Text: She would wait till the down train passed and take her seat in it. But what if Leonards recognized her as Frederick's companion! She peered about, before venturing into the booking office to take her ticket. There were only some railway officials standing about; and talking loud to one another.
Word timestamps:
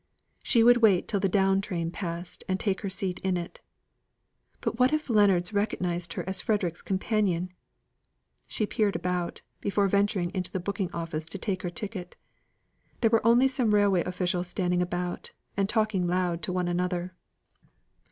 She 0.41 0.63
would 0.63 0.77
wait 0.77 1.07
till 1.07 1.19
the 1.19 1.29
down 1.29 1.61
train 1.61 1.91
passed 1.91 2.43
and 2.49 2.59
take 2.59 2.81
her 2.81 2.89
seat 2.89 3.19
in 3.19 3.37
it. 3.37 3.61
But 4.59 4.79
what 4.79 4.91
if 4.91 5.11
Leonards 5.11 5.53
recognized 5.53 6.13
her 6.13 6.27
as 6.27 6.41
Frederick's 6.41 6.81
companion! 6.81 7.53
She 8.47 8.65
peered 8.65 8.95
about, 8.95 9.43
before 9.59 9.87
venturing 9.87 10.31
into 10.31 10.51
the 10.51 10.59
booking 10.59 10.89
office 10.91 11.27
to 11.29 11.37
take 11.37 11.61
her 11.61 11.69
ticket. 11.69 12.17
There 13.01 13.11
were 13.11 13.23
only 13.27 13.47
some 13.47 13.75
railway 13.75 14.03
officials 14.03 14.47
standing 14.47 14.81
about; 14.81 15.33
and 15.55 15.69
talking 15.69 16.07
loud 16.07 16.41
to 16.41 16.51
one 16.51 16.67
another. 16.67 17.13